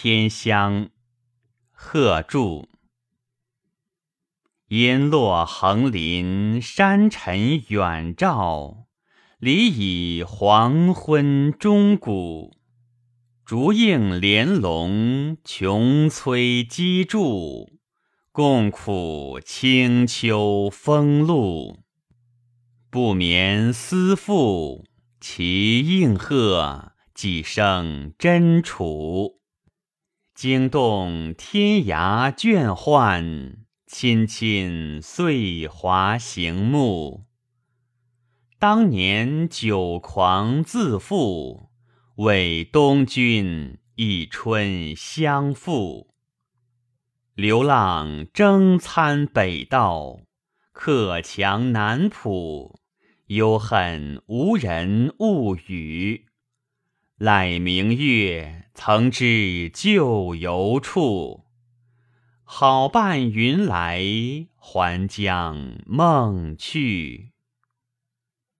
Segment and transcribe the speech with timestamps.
[0.00, 0.90] 天香，
[1.72, 2.68] 贺铸。
[4.68, 8.86] 烟落横林，山尘远照，
[9.40, 12.54] 里以黄昏钟鼓。
[13.44, 17.66] 竹映帘笼，琼催机杼，
[18.30, 21.80] 共苦清秋风露。
[22.88, 24.84] 不眠思妇，
[25.20, 29.34] 其应和，几声真楚。
[30.38, 37.24] 惊动天涯倦宦，亲亲岁华行目。
[38.56, 41.70] 当年酒狂自负。
[42.18, 46.14] 为东君一春相负，
[47.34, 50.20] 流浪征餐北道，
[50.70, 52.78] 客强南浦，
[53.26, 56.26] 忧恨无人物语。
[57.16, 61.42] 赖明月，曾知旧游处，
[62.44, 64.00] 好伴云来，
[64.54, 67.32] 还将梦去。